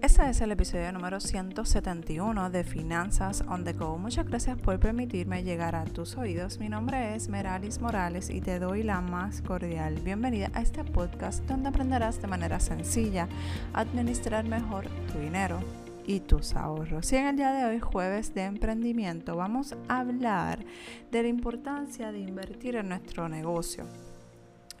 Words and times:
Este 0.00 0.30
es 0.30 0.40
el 0.40 0.52
episodio 0.52 0.92
número 0.92 1.18
171 1.18 2.50
de 2.50 2.62
Finanzas 2.62 3.42
on 3.48 3.64
the 3.64 3.72
Go. 3.72 3.98
Muchas 3.98 4.26
gracias 4.26 4.56
por 4.56 4.78
permitirme 4.78 5.42
llegar 5.42 5.74
a 5.74 5.84
tus 5.86 6.16
oídos. 6.16 6.60
Mi 6.60 6.68
nombre 6.68 7.16
es 7.16 7.28
Meralis 7.28 7.80
Morales 7.80 8.30
y 8.30 8.40
te 8.40 8.60
doy 8.60 8.84
la 8.84 9.00
más 9.00 9.42
cordial 9.42 9.96
bienvenida 9.96 10.52
a 10.54 10.62
este 10.62 10.84
podcast 10.84 11.44
donde 11.46 11.70
aprenderás 11.70 12.22
de 12.22 12.28
manera 12.28 12.60
sencilla 12.60 13.28
a 13.72 13.80
administrar 13.80 14.44
mejor 14.44 14.88
tu 15.12 15.18
dinero 15.18 15.58
y 16.06 16.20
tus 16.20 16.54
ahorros. 16.54 17.12
Y 17.12 17.16
en 17.16 17.26
el 17.26 17.36
día 17.36 17.52
de 17.52 17.64
hoy, 17.64 17.80
jueves 17.80 18.32
de 18.34 18.44
emprendimiento, 18.44 19.34
vamos 19.34 19.74
a 19.88 19.98
hablar 19.98 20.64
de 21.10 21.22
la 21.22 21.28
importancia 21.28 22.12
de 22.12 22.20
invertir 22.20 22.76
en 22.76 22.90
nuestro 22.90 23.28
negocio. 23.28 23.84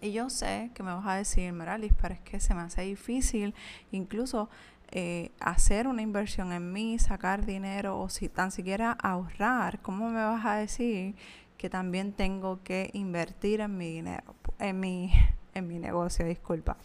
Y 0.00 0.12
yo 0.12 0.30
sé 0.30 0.70
que 0.74 0.84
me 0.84 0.92
vas 0.92 1.06
a 1.06 1.16
decir, 1.16 1.52
Meralis, 1.52 1.92
pero 2.00 2.14
es 2.14 2.20
que 2.20 2.38
se 2.38 2.54
me 2.54 2.60
hace 2.60 2.82
difícil 2.82 3.52
incluso 3.90 4.48
eh, 4.90 5.32
hacer 5.40 5.86
una 5.86 6.02
inversión 6.02 6.52
en 6.52 6.72
mí, 6.72 6.98
sacar 6.98 7.44
dinero 7.44 7.98
o 8.00 8.08
si 8.08 8.28
tan 8.28 8.50
siquiera 8.50 8.92
ahorrar, 8.92 9.80
¿cómo 9.80 10.08
me 10.08 10.22
vas 10.22 10.46
a 10.46 10.54
decir 10.54 11.14
que 11.56 11.68
también 11.68 12.12
tengo 12.12 12.62
que 12.62 12.90
invertir 12.94 13.60
en 13.60 13.76
mi 13.76 13.92
dinero, 13.92 14.34
en 14.58 14.80
mi, 14.80 15.12
en 15.54 15.68
mi 15.68 15.78
negocio, 15.78 16.24
disculpa? 16.24 16.76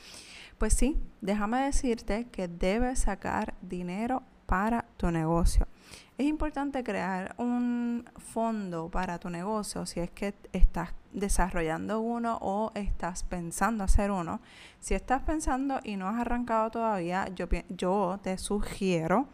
Pues 0.57 0.73
sí, 0.73 0.97
déjame 1.21 1.61
decirte 1.63 2.25
que 2.25 2.47
debes 2.47 2.99
sacar 2.99 3.53
dinero 3.61 4.23
para 4.45 4.85
tu 4.97 5.11
negocio. 5.11 5.67
Es 6.15 6.27
importante 6.27 6.83
crear 6.83 7.33
un 7.37 8.05
fondo 8.17 8.89
para 8.89 9.17
tu 9.17 9.31
negocio 9.31 9.85
si 9.87 9.99
es 9.99 10.11
que 10.11 10.35
estás 10.51 10.93
desarrollando 11.11 12.01
uno 12.01 12.37
o 12.39 12.71
estás 12.75 13.23
pensando 13.23 13.83
hacer 13.83 14.11
uno. 14.11 14.39
Si 14.79 14.93
estás 14.93 15.23
pensando 15.23 15.79
y 15.83 15.95
no 15.95 16.07
has 16.07 16.19
arrancado 16.19 16.69
todavía, 16.69 17.27
yo, 17.33 17.47
yo 17.69 18.19
te 18.21 18.37
sugiero 18.37 19.27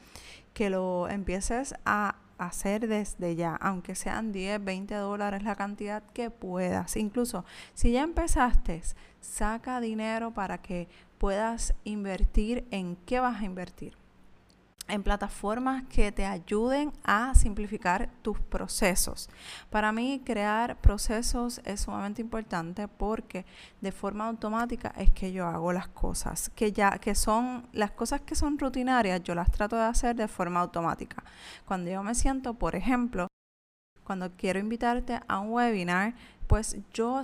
que 0.53 0.69
lo 0.69 1.09
empieces 1.09 1.75
a 1.83 2.15
hacer 2.37 2.87
desde 2.87 3.35
ya, 3.35 3.55
aunque 3.55 3.95
sean 3.95 4.31
10, 4.31 4.63
20 4.63 4.95
dólares 4.95 5.43
la 5.43 5.55
cantidad 5.55 6.01
que 6.13 6.31
puedas. 6.31 6.95
Incluso 6.95 7.43
si 7.73 7.91
ya 7.91 8.03
empezaste, 8.03 8.81
saca 9.19 9.81
dinero 9.81 10.31
para 10.31 10.59
que 10.59 10.87
puedas 11.17 11.73
invertir 11.83 12.65
en 12.71 12.95
qué 13.05 13.19
vas 13.19 13.41
a 13.41 13.45
invertir 13.45 13.98
en 14.89 15.03
plataformas 15.03 15.83
que 15.89 16.11
te 16.11 16.25
ayuden 16.25 16.91
a 17.03 17.33
simplificar 17.35 18.09
tus 18.21 18.39
procesos. 18.39 19.29
Para 19.69 19.91
mí 19.91 20.21
crear 20.25 20.75
procesos 20.81 21.61
es 21.63 21.81
sumamente 21.81 22.21
importante 22.21 22.87
porque 22.87 23.45
de 23.81 23.91
forma 23.91 24.27
automática 24.27 24.93
es 24.97 25.11
que 25.11 25.31
yo 25.31 25.47
hago 25.47 25.71
las 25.71 25.87
cosas, 25.87 26.51
que 26.55 26.71
ya 26.71 26.97
que 26.99 27.15
son 27.15 27.67
las 27.71 27.91
cosas 27.91 28.21
que 28.21 28.35
son 28.35 28.59
rutinarias, 28.59 29.23
yo 29.23 29.35
las 29.35 29.51
trato 29.51 29.75
de 29.75 29.83
hacer 29.83 30.15
de 30.15 30.27
forma 30.27 30.59
automática. 30.59 31.23
Cuando 31.65 31.89
yo 31.89 32.03
me 32.03 32.15
siento, 32.15 32.53
por 32.53 32.75
ejemplo, 32.75 33.28
cuando 34.09 34.31
quiero 34.35 34.57
invitarte 34.57 35.19
a 35.27 35.37
un 35.37 35.51
webinar, 35.51 36.15
pues 36.47 36.77
yo 36.95 37.21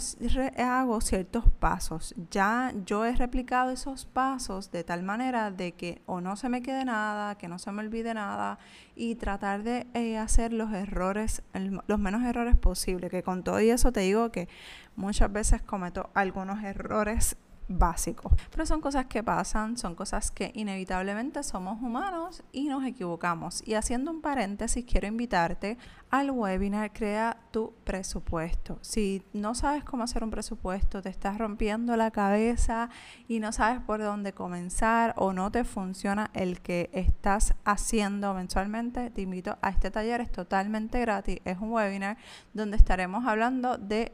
hago 0.59 1.01
ciertos 1.01 1.45
pasos. 1.59 2.13
Ya 2.29 2.71
yo 2.85 3.05
he 3.05 3.15
replicado 3.15 3.71
esos 3.71 4.05
pasos 4.05 4.69
de 4.69 4.83
tal 4.83 5.01
manera 5.01 5.49
de 5.49 5.71
que 5.71 6.03
o 6.05 6.21
no 6.21 6.35
se 6.35 6.47
me 6.47 6.61
quede 6.61 6.85
nada, 6.85 7.39
que 7.39 7.47
no 7.47 7.57
se 7.57 7.71
me 7.71 7.81
olvide 7.81 8.13
nada 8.13 8.59
y 8.95 9.15
tratar 9.15 9.63
de 9.63 9.87
eh, 9.95 10.19
hacer 10.19 10.53
los 10.53 10.71
errores, 10.73 11.41
los 11.87 11.97
menos 11.97 12.21
errores 12.21 12.55
posibles. 12.55 13.09
Que 13.09 13.23
con 13.23 13.43
todo 13.43 13.59
y 13.59 13.71
eso 13.71 13.91
te 13.91 14.01
digo 14.01 14.31
que 14.31 14.47
muchas 14.95 15.33
veces 15.33 15.63
cometo 15.63 16.11
algunos 16.13 16.63
errores 16.63 17.35
básicos. 17.67 18.33
Pero 18.51 18.65
son 18.65 18.81
cosas 18.81 19.05
que 19.05 19.23
pasan, 19.23 19.77
son 19.77 19.95
cosas 19.95 20.31
que 20.31 20.51
inevitablemente 20.53 21.43
somos 21.43 21.81
humanos 21.81 22.43
y 22.51 22.67
nos 22.67 22.85
equivocamos. 22.85 23.61
Y 23.65 23.73
haciendo 23.73 24.11
un 24.11 24.21
paréntesis, 24.21 24.85
quiero 24.85 25.07
invitarte 25.07 25.77
al 26.09 26.31
webinar 26.31 26.93
Crea 26.93 27.37
tu 27.51 27.73
presupuesto. 27.83 28.77
Si 28.81 29.23
no 29.33 29.55
sabes 29.55 29.83
cómo 29.83 30.03
hacer 30.03 30.23
un 30.23 30.29
presupuesto, 30.29 31.01
te 31.01 31.09
estás 31.09 31.37
rompiendo 31.37 31.97
la 31.97 32.11
cabeza 32.11 32.89
y 33.27 33.39
no 33.39 33.51
sabes 33.51 33.81
por 33.81 34.01
dónde 34.01 34.33
comenzar 34.33 35.13
o 35.17 35.33
no 35.33 35.51
te 35.51 35.63
funciona 35.63 36.29
el 36.33 36.61
que 36.61 36.89
estás 36.93 37.55
haciendo 37.65 38.33
mensualmente, 38.33 39.09
te 39.09 39.21
invito 39.21 39.57
a 39.61 39.69
este 39.69 39.91
taller, 39.91 40.21
es 40.21 40.31
totalmente 40.31 40.99
gratis, 41.01 41.39
es 41.43 41.57
un 41.59 41.71
webinar 41.71 42.17
donde 42.53 42.77
estaremos 42.77 43.25
hablando 43.25 43.77
de 43.77 44.13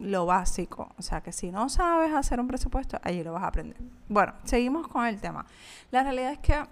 lo 0.00 0.26
básico. 0.26 0.92
O 0.98 1.02
sea 1.02 1.20
que 1.20 1.32
si 1.32 1.50
no 1.52 1.68
sabes 1.68 2.12
hacer 2.12 2.40
un 2.40 2.48
presupuesto, 2.48 2.98
allí 3.02 3.22
lo 3.22 3.32
vas 3.32 3.44
a 3.44 3.48
aprender. 3.48 3.76
Bueno, 4.08 4.34
seguimos 4.44 4.88
con 4.88 5.06
el 5.06 5.20
tema. 5.20 5.46
La 5.90 6.02
realidad 6.02 6.32
es 6.32 6.38
que 6.38 6.64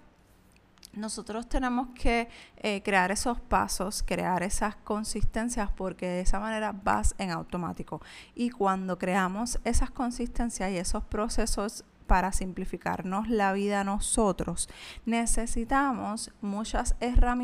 nosotros 0.94 1.48
tenemos 1.48 1.88
que 1.94 2.28
eh, 2.56 2.82
crear 2.82 3.12
esos 3.12 3.40
pasos, 3.40 4.02
crear 4.02 4.42
esas 4.42 4.74
consistencias, 4.76 5.70
porque 5.70 6.06
de 6.06 6.20
esa 6.20 6.40
manera 6.40 6.72
vas 6.72 7.14
en 7.18 7.30
automático. 7.30 8.00
Y 8.34 8.50
cuando 8.50 8.98
creamos 8.98 9.60
esas 9.64 9.90
consistencias 9.90 10.70
y 10.70 10.78
esos 10.78 11.04
procesos 11.04 11.84
para 12.08 12.32
simplificarnos 12.32 13.28
la 13.28 13.52
vida 13.52 13.82
a 13.82 13.84
nosotros, 13.84 14.69
necesitamos 15.06 16.32
muchas, 16.41 16.96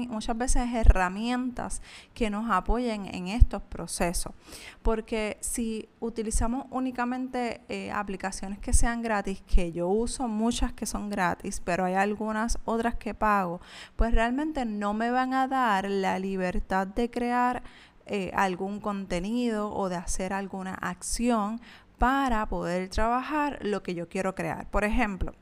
muchas 0.08 0.36
veces 0.36 0.74
herramientas 0.74 1.82
que 2.14 2.30
nos 2.30 2.50
apoyen 2.50 3.06
en 3.14 3.28
estos 3.28 3.62
procesos. 3.62 4.32
Porque 4.82 5.36
si 5.40 5.88
utilizamos 6.00 6.66
únicamente 6.70 7.60
eh, 7.68 7.92
aplicaciones 7.92 8.58
que 8.58 8.72
sean 8.72 9.02
gratis, 9.02 9.42
que 9.42 9.70
yo 9.70 9.88
uso 9.88 10.26
muchas 10.26 10.72
que 10.72 10.86
son 10.86 11.10
gratis, 11.10 11.60
pero 11.64 11.84
hay 11.84 11.94
algunas 11.94 12.58
otras 12.64 12.96
que 12.96 13.14
pago, 13.14 13.60
pues 13.94 14.12
realmente 14.12 14.64
no 14.64 14.94
me 14.94 15.10
van 15.10 15.34
a 15.34 15.46
dar 15.46 15.88
la 15.88 16.18
libertad 16.18 16.86
de 16.86 17.10
crear 17.10 17.62
eh, 18.06 18.30
algún 18.34 18.80
contenido 18.80 19.72
o 19.74 19.88
de 19.88 19.96
hacer 19.96 20.34
alguna 20.34 20.74
acción 20.74 21.58
para 22.04 22.44
poder 22.44 22.90
trabajar 22.90 23.58
lo 23.62 23.82
que 23.82 23.94
yo 23.94 24.10
quiero 24.10 24.34
crear. 24.34 24.68
Por 24.70 24.84
ejemplo, 24.84 25.32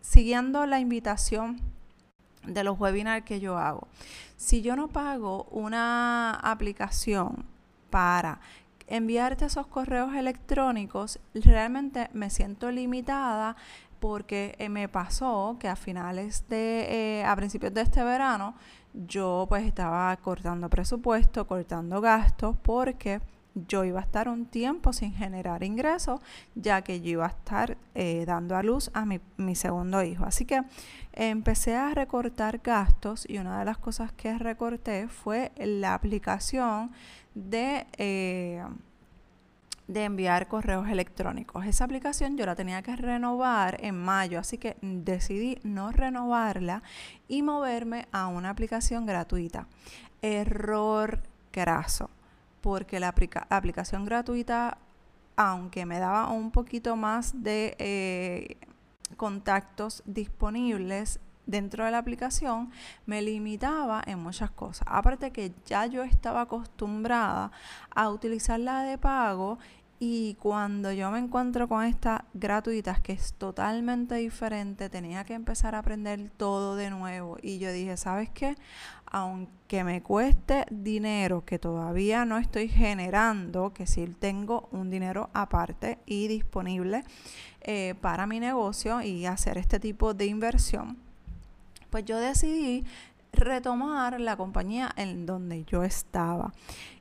siguiendo 0.00 0.64
la 0.64 0.78
invitación 0.78 1.60
de 2.46 2.62
los 2.62 2.78
webinars 2.78 3.24
que 3.24 3.40
yo 3.40 3.58
hago, 3.58 3.88
si 4.36 4.62
yo 4.62 4.76
no 4.76 4.86
pago 4.86 5.48
una 5.50 6.34
aplicación 6.34 7.44
para 7.90 8.38
enviarte 8.86 9.46
esos 9.46 9.66
correos 9.66 10.14
electrónicos, 10.14 11.18
realmente 11.34 12.10
me 12.12 12.30
siento 12.30 12.70
limitada 12.70 13.56
porque 13.98 14.54
eh, 14.60 14.68
me 14.68 14.88
pasó 14.88 15.56
que 15.58 15.66
a 15.66 15.74
finales 15.74 16.44
de, 16.48 17.22
eh, 17.22 17.24
a 17.24 17.34
principios 17.34 17.74
de 17.74 17.80
este 17.80 18.04
verano, 18.04 18.54
yo 18.94 19.46
pues 19.48 19.66
estaba 19.66 20.16
cortando 20.18 20.70
presupuesto, 20.70 21.48
cortando 21.48 22.00
gastos, 22.00 22.56
porque 22.62 23.20
yo 23.66 23.84
iba 23.84 24.00
a 24.00 24.02
estar 24.02 24.28
un 24.28 24.46
tiempo 24.46 24.92
sin 24.92 25.12
generar 25.12 25.64
ingresos, 25.64 26.20
ya 26.54 26.82
que 26.82 27.00
yo 27.00 27.10
iba 27.10 27.26
a 27.26 27.30
estar 27.30 27.76
eh, 27.94 28.24
dando 28.26 28.56
a 28.56 28.62
luz 28.62 28.90
a 28.94 29.04
mi, 29.04 29.54
segundo 29.54 30.02
hijo. 30.02 30.24
Así 30.24 30.44
que 30.44 30.62
empecé 31.12 31.74
a 31.74 31.94
recortar 31.94 32.58
gastos 32.58 33.24
y 33.28 33.38
una 33.38 33.58
de 33.58 33.64
las 33.64 33.78
cosas 33.78 34.12
que 34.12 34.38
recorté 34.38 35.08
fue 35.08 35.52
la 35.56 35.94
aplicación 35.94 36.92
de... 37.34 37.86
Eh, 37.96 38.62
de 39.88 40.04
enviar 40.04 40.48
correos 40.48 40.86
electrónicos. 40.88 41.64
Esa 41.64 41.84
aplicación 41.84 42.36
yo 42.36 42.44
la 42.44 42.54
tenía 42.54 42.82
que 42.82 42.94
renovar 42.94 43.82
en 43.82 43.96
mayo, 43.96 44.38
así 44.38 44.58
que 44.58 44.76
decidí 44.82 45.58
no 45.62 45.92
renovarla 45.92 46.82
y 47.26 47.40
moverme 47.40 48.06
a 48.12 48.26
una 48.26 48.50
aplicación 48.50 49.06
gratuita. 49.06 49.66
Error 50.20 51.22
graso 51.50 52.10
porque 52.60 53.00
la 53.00 53.14
aplicación 53.50 54.04
gratuita, 54.04 54.78
aunque 55.36 55.86
me 55.86 55.98
daba 55.98 56.30
un 56.30 56.50
poquito 56.50 56.96
más 56.96 57.42
de 57.42 57.76
eh, 57.78 58.56
contactos 59.16 60.02
disponibles 60.06 61.20
dentro 61.46 61.84
de 61.84 61.90
la 61.90 61.98
aplicación, 61.98 62.70
me 63.06 63.22
limitaba 63.22 64.02
en 64.06 64.18
muchas 64.18 64.50
cosas. 64.50 64.86
Aparte 64.90 65.30
que 65.30 65.52
ya 65.64 65.86
yo 65.86 66.02
estaba 66.02 66.42
acostumbrada 66.42 67.50
a 67.94 68.10
utilizarla 68.10 68.82
de 68.82 68.98
pago 68.98 69.58
y 70.00 70.34
cuando 70.34 70.92
yo 70.92 71.10
me 71.10 71.18
encuentro 71.18 71.68
con 71.68 71.84
esta 71.84 72.24
gratuitas, 72.32 73.00
que 73.00 73.12
es 73.12 73.32
totalmente 73.34 74.14
diferente, 74.14 74.88
tenía 74.88 75.24
que 75.24 75.34
empezar 75.34 75.74
a 75.74 75.80
aprender 75.80 76.30
todo 76.36 76.76
de 76.76 76.90
nuevo. 76.90 77.36
Y 77.42 77.58
yo 77.58 77.72
dije, 77.72 77.96
¿sabes 77.96 78.30
qué? 78.30 78.54
Aunque 79.06 79.82
me 79.82 80.00
cueste 80.02 80.66
dinero 80.70 81.44
que 81.44 81.58
todavía 81.58 82.24
no 82.24 82.38
estoy 82.38 82.68
generando, 82.68 83.72
que 83.72 83.88
sí 83.88 84.06
tengo 84.20 84.68
un 84.70 84.88
dinero 84.88 85.30
aparte 85.32 85.98
y 86.06 86.28
disponible 86.28 87.02
eh, 87.62 87.96
para 88.00 88.26
mi 88.26 88.38
negocio 88.38 89.02
y 89.02 89.26
hacer 89.26 89.58
este 89.58 89.80
tipo 89.80 90.14
de 90.14 90.26
inversión, 90.26 90.96
pues 91.90 92.04
yo 92.04 92.18
decidí 92.18 92.84
retomar 93.32 94.20
la 94.20 94.36
compañía 94.36 94.92
en 94.96 95.26
donde 95.26 95.64
yo 95.64 95.82
estaba. 95.82 96.52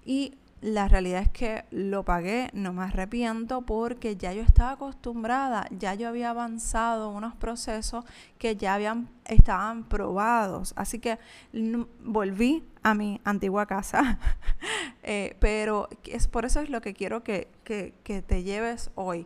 Y 0.03 0.33
la 0.61 0.87
realidad 0.87 1.21
es 1.21 1.29
que 1.29 1.65
lo 1.69 2.03
pagué, 2.03 2.49
no 2.53 2.73
me 2.73 2.83
arrepiento 2.83 3.61
porque 3.61 4.17
ya 4.17 4.33
yo 4.33 4.41
estaba 4.41 4.71
acostumbrada, 4.71 5.67
ya 5.71 5.93
yo 5.93 6.07
había 6.07 6.31
avanzado 6.31 7.09
unos 7.09 7.35
procesos 7.35 8.05
que 8.39 8.55
ya 8.55 8.73
habían, 8.73 9.07
estaban 9.25 9.83
probados. 9.83 10.73
Así 10.75 10.97
que 10.99 11.19
volví 12.03 12.63
a 12.81 12.93
mi 12.93 13.21
antigua 13.23 13.65
casa. 13.65 14.19
Eh, 15.09 15.37
pero 15.39 15.87
es 16.03 16.27
por 16.27 16.43
eso 16.43 16.59
es 16.59 16.69
lo 16.69 16.81
que 16.81 16.93
quiero 16.93 17.23
que, 17.23 17.47
que, 17.63 17.93
que 18.03 18.21
te 18.21 18.43
lleves 18.43 18.91
hoy. 18.95 19.25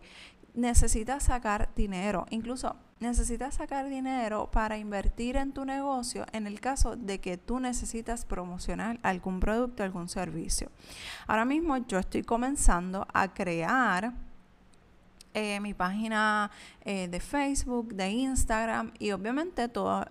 Necesitas 0.54 1.24
sacar 1.24 1.70
dinero. 1.76 2.28
Incluso 2.30 2.76
necesitas 3.02 3.56
sacar 3.56 3.90
dinero 3.90 4.50
para 4.52 4.78
invertir 4.78 5.36
en 5.36 5.52
tu 5.52 5.66
negocio 5.66 6.26
en 6.32 6.48
el 6.48 6.62
caso 6.62 6.96
de 6.96 7.20
que 7.20 7.38
tú 7.38 7.60
necesitas 7.60 8.26
promocionar 8.26 9.00
algún 9.04 9.40
producto, 9.40 9.84
algún 9.84 10.08
servicio. 10.08 10.72
Ahora 11.28 11.44
mismo 11.44 11.78
yo 11.78 12.00
estoy 12.00 12.24
comenzando 12.24 13.08
a 13.14 13.34
crear 13.34 14.14
eh, 15.34 15.60
mi 15.60 15.74
página 15.74 16.52
eh, 16.84 17.08
de 17.08 17.20
Facebook, 17.20 17.94
de 17.94 18.10
Instagram 18.10 18.92
y 19.00 19.12
obviamente 19.12 19.68
todos 19.70 20.06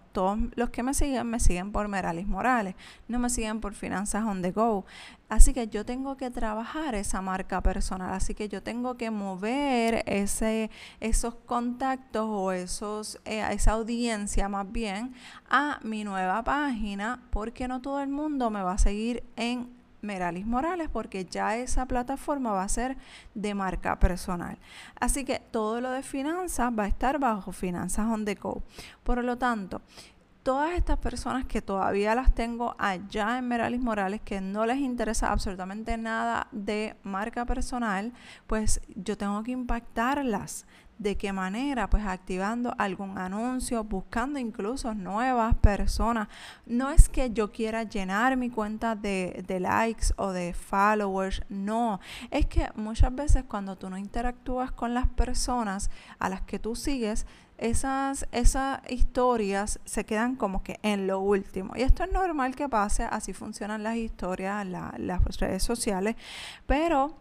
los 0.54 0.70
que 0.70 0.82
me 0.82 0.94
siguen 0.94 1.26
me 1.28 1.40
siguen 1.40 1.72
por 1.72 1.88
Meralis 1.88 2.26
Morales, 2.26 2.74
no 3.08 3.18
me 3.18 3.28
siguen 3.28 3.60
por 3.60 3.74
Finanzas 3.74 4.24
on 4.24 4.42
the 4.42 4.50
Go. 4.50 4.84
Así 5.28 5.52
que 5.52 5.68
yo 5.68 5.84
tengo 5.84 6.16
que 6.16 6.30
trabajar 6.30 6.94
esa 6.94 7.22
marca 7.22 7.62
personal, 7.62 8.12
así 8.12 8.34
que 8.34 8.48
yo 8.48 8.62
tengo 8.62 8.96
que 8.96 9.10
mover 9.10 10.02
ese, 10.06 10.70
esos 10.98 11.34
contactos 11.34 12.26
o 12.28 12.50
esos, 12.50 13.20
eh, 13.24 13.46
esa 13.52 13.72
audiencia 13.72 14.48
más 14.48 14.70
bien 14.72 15.14
a 15.48 15.78
mi 15.82 16.02
nueva 16.02 16.42
página 16.42 17.22
porque 17.30 17.68
no 17.68 17.80
todo 17.80 18.00
el 18.00 18.08
mundo 18.08 18.50
me 18.50 18.62
va 18.62 18.72
a 18.72 18.78
seguir 18.78 19.22
en 19.36 19.79
Meralis 20.02 20.46
Morales 20.46 20.88
porque 20.88 21.24
ya 21.24 21.56
esa 21.56 21.86
plataforma 21.86 22.52
va 22.52 22.62
a 22.62 22.68
ser 22.68 22.96
de 23.34 23.54
marca 23.54 23.98
personal. 23.98 24.58
Así 24.98 25.24
que 25.24 25.40
todo 25.50 25.80
lo 25.80 25.90
de 25.90 26.02
finanzas 26.02 26.72
va 26.78 26.84
a 26.84 26.88
estar 26.88 27.18
bajo 27.18 27.52
Finanzas 27.52 28.06
on 28.06 28.24
the 28.24 28.34
Go. 28.34 28.62
Por 29.02 29.22
lo 29.24 29.36
tanto, 29.38 29.82
todas 30.42 30.72
estas 30.72 30.98
personas 30.98 31.44
que 31.44 31.62
todavía 31.62 32.14
las 32.14 32.34
tengo 32.34 32.74
allá 32.78 33.38
en 33.38 33.48
Meralis 33.48 33.80
Morales, 33.80 34.20
que 34.22 34.40
no 34.40 34.66
les 34.66 34.78
interesa 34.78 35.30
absolutamente 35.30 35.96
nada 35.96 36.48
de 36.50 36.96
marca 37.02 37.44
personal, 37.44 38.12
pues 38.46 38.80
yo 38.94 39.16
tengo 39.16 39.42
que 39.42 39.52
impactarlas. 39.52 40.66
¿De 41.00 41.16
qué 41.16 41.32
manera? 41.32 41.88
Pues 41.88 42.04
activando 42.04 42.74
algún 42.76 43.16
anuncio, 43.16 43.82
buscando 43.84 44.38
incluso 44.38 44.92
nuevas 44.92 45.54
personas. 45.54 46.28
No 46.66 46.90
es 46.90 47.08
que 47.08 47.30
yo 47.30 47.50
quiera 47.52 47.84
llenar 47.84 48.36
mi 48.36 48.50
cuenta 48.50 48.94
de, 48.96 49.42
de, 49.46 49.60
likes 49.60 50.08
o 50.16 50.32
de 50.32 50.52
followers, 50.52 51.40
no. 51.48 52.00
Es 52.30 52.44
que 52.44 52.68
muchas 52.74 53.14
veces 53.14 53.44
cuando 53.48 53.78
tú 53.78 53.88
no 53.88 53.96
interactúas 53.96 54.72
con 54.72 54.92
las 54.92 55.08
personas 55.08 55.88
a 56.18 56.28
las 56.28 56.42
que 56.42 56.58
tú 56.58 56.76
sigues, 56.76 57.24
esas, 57.56 58.28
esas 58.30 58.80
historias 58.90 59.80
se 59.86 60.04
quedan 60.04 60.36
como 60.36 60.62
que 60.62 60.80
en 60.82 61.06
lo 61.06 61.20
último. 61.20 61.72
Y 61.76 61.80
esto 61.80 62.04
es 62.04 62.12
normal 62.12 62.54
que 62.54 62.68
pase, 62.68 63.04
así 63.04 63.32
funcionan 63.32 63.82
las 63.82 63.96
historias, 63.96 64.66
las 64.66 65.36
redes 65.38 65.62
sociales, 65.62 66.16
pero 66.66 67.16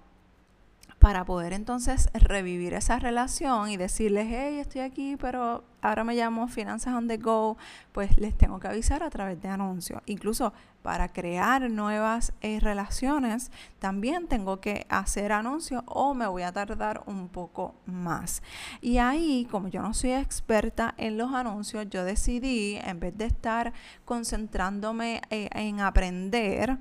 para 1.00 1.24
poder 1.24 1.54
entonces 1.54 2.10
revivir 2.14 2.74
esa 2.74 3.00
relación 3.00 3.70
y 3.70 3.78
decirles, 3.78 4.28
hey, 4.30 4.60
estoy 4.60 4.82
aquí, 4.82 5.16
pero 5.16 5.64
ahora 5.82 6.04
me 6.04 6.14
llamo 6.14 6.48
Finanzas 6.50 6.94
on 6.94 7.08
the 7.08 7.18
Go, 7.18 7.58
pues 7.94 8.18
les 8.18 8.38
tengo 8.38 8.60
que 8.60 8.68
avisar 8.68 9.02
a 9.02 9.10
través 9.10 9.42
de 9.42 9.48
anuncios. 9.48 10.02
Incluso 10.06 10.54
para 10.82 11.08
crear 11.08 11.70
nuevas 11.70 12.34
eh, 12.42 12.60
relaciones, 12.60 13.50
también 13.80 14.28
tengo 14.28 14.60
que 14.60 14.86
hacer 14.90 15.32
anuncios 15.32 15.84
o 15.86 16.14
me 16.14 16.28
voy 16.28 16.44
a 16.44 16.52
tardar 16.52 17.04
un 17.06 17.30
poco 17.30 17.76
más. 17.86 18.44
Y 18.82 18.98
ahí, 18.98 19.48
como 19.50 19.70
yo 19.70 19.82
no 19.82 19.94
soy 19.94 20.12
experta 20.12 20.96
en 20.98 21.18
los 21.18 21.34
anuncios, 21.34 21.90
yo 21.90 22.04
decidí, 22.04 22.76
en 22.76 23.00
vez 23.00 23.18
de 23.18 23.26
estar 23.26 23.72
concentrándome 24.04 25.22
eh, 25.30 25.50
en 25.54 25.80
aprender, 25.80 26.78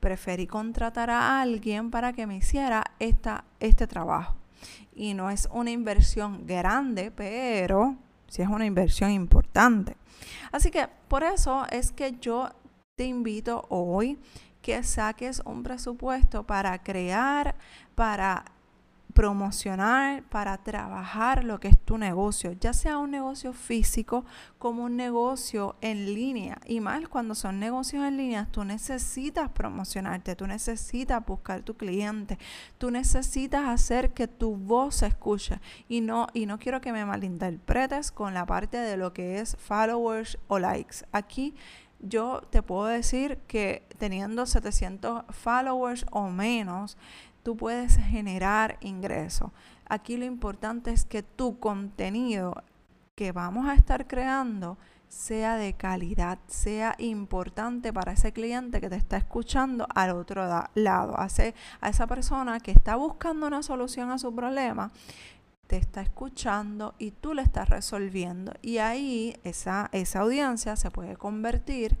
preferí 0.00 0.46
contratar 0.46 1.10
a 1.10 1.40
alguien 1.40 1.90
para 1.90 2.12
que 2.12 2.26
me 2.26 2.36
hiciera 2.36 2.84
esta, 2.98 3.44
este 3.60 3.86
trabajo. 3.86 4.36
Y 4.94 5.14
no 5.14 5.30
es 5.30 5.48
una 5.52 5.70
inversión 5.70 6.46
grande, 6.46 7.10
pero 7.10 7.96
sí 8.26 8.42
es 8.42 8.48
una 8.48 8.66
inversión 8.66 9.10
importante. 9.10 9.96
Así 10.52 10.70
que 10.70 10.88
por 11.08 11.22
eso 11.22 11.66
es 11.70 11.92
que 11.92 12.16
yo 12.20 12.50
te 12.96 13.04
invito 13.04 13.66
hoy 13.68 14.18
que 14.62 14.82
saques 14.82 15.40
un 15.44 15.62
presupuesto 15.62 16.46
para 16.46 16.82
crear, 16.82 17.54
para 17.94 18.44
promocionar, 19.14 20.22
para 20.24 20.58
trabajar 20.58 21.44
lo 21.44 21.60
que 21.60 21.68
es 21.68 21.78
tu 21.78 21.98
negocio, 21.98 22.52
ya 22.52 22.72
sea 22.72 22.98
un 22.98 23.10
negocio 23.10 23.52
físico 23.52 24.24
como 24.58 24.84
un 24.84 24.96
negocio 24.96 25.76
en 25.80 26.14
línea. 26.14 26.58
Y 26.66 26.80
más 26.80 27.08
cuando 27.08 27.34
son 27.34 27.58
negocios 27.58 28.04
en 28.04 28.16
línea, 28.16 28.48
tú 28.50 28.64
necesitas 28.64 29.50
promocionarte, 29.50 30.36
tú 30.36 30.46
necesitas 30.46 31.24
buscar 31.24 31.62
tu 31.62 31.76
cliente, 31.76 32.38
tú 32.78 32.90
necesitas 32.90 33.68
hacer 33.68 34.12
que 34.12 34.28
tu 34.28 34.56
voz 34.56 34.96
se 34.96 35.06
escuche. 35.06 35.60
Y 35.88 36.00
no, 36.00 36.26
y 36.32 36.46
no 36.46 36.58
quiero 36.58 36.80
que 36.80 36.92
me 36.92 37.04
malinterpretes 37.04 38.12
con 38.12 38.34
la 38.34 38.46
parte 38.46 38.76
de 38.76 38.96
lo 38.96 39.12
que 39.12 39.40
es 39.40 39.56
followers 39.56 40.38
o 40.48 40.58
likes. 40.58 41.04
Aquí 41.12 41.54
yo 42.00 42.40
te 42.50 42.62
puedo 42.62 42.86
decir 42.86 43.38
que 43.46 43.86
teniendo 43.98 44.46
700 44.46 45.24
followers 45.28 46.06
o 46.10 46.30
menos, 46.30 46.96
tú 47.42 47.56
puedes 47.56 47.96
generar 47.96 48.78
ingresos. 48.80 49.50
Aquí 49.88 50.16
lo 50.16 50.24
importante 50.24 50.92
es 50.92 51.04
que 51.04 51.22
tu 51.22 51.58
contenido 51.58 52.62
que 53.14 53.32
vamos 53.32 53.68
a 53.68 53.74
estar 53.74 54.06
creando 54.06 54.78
sea 55.08 55.56
de 55.56 55.72
calidad, 55.72 56.38
sea 56.46 56.94
importante 56.98 57.92
para 57.92 58.12
ese 58.12 58.32
cliente 58.32 58.80
que 58.80 58.88
te 58.88 58.96
está 58.96 59.16
escuchando 59.16 59.86
al 59.94 60.10
otro 60.10 60.46
lado, 60.74 61.18
a, 61.18 61.26
a 61.80 61.88
esa 61.88 62.06
persona 62.06 62.60
que 62.60 62.70
está 62.70 62.94
buscando 62.94 63.48
una 63.48 63.62
solución 63.62 64.10
a 64.10 64.18
su 64.18 64.32
problema, 64.34 64.92
te 65.66 65.76
está 65.76 66.00
escuchando 66.00 66.94
y 66.98 67.10
tú 67.10 67.34
le 67.34 67.42
estás 67.42 67.68
resolviendo. 67.68 68.52
Y 68.62 68.78
ahí 68.78 69.36
esa, 69.44 69.88
esa 69.92 70.20
audiencia 70.20 70.76
se 70.76 70.90
puede 70.90 71.16
convertir 71.16 71.98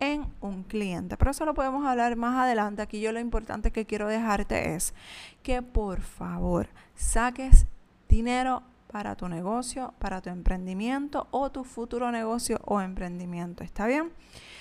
en 0.00 0.26
un 0.40 0.64
cliente. 0.64 1.16
Pero 1.16 1.30
eso 1.30 1.44
lo 1.44 1.54
podemos 1.54 1.86
hablar 1.86 2.16
más 2.16 2.38
adelante. 2.38 2.82
Aquí 2.82 3.00
yo 3.00 3.12
lo 3.12 3.20
importante 3.20 3.70
que 3.70 3.86
quiero 3.86 4.08
dejarte 4.08 4.74
es 4.74 4.94
que 5.42 5.62
por 5.62 6.00
favor 6.00 6.68
saques 6.94 7.66
dinero 8.08 8.62
para 8.92 9.16
tu 9.16 9.28
negocio, 9.28 9.94
para 9.98 10.20
tu 10.20 10.28
emprendimiento 10.28 11.26
o 11.30 11.50
tu 11.50 11.64
futuro 11.64 12.12
negocio 12.12 12.60
o 12.64 12.80
emprendimiento. 12.80 13.64
¿Está 13.64 13.86
bien? 13.86 14.12